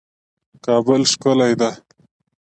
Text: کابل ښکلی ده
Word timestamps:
کابل 0.63 1.01
ښکلی 1.11 1.51
ده 1.59 1.71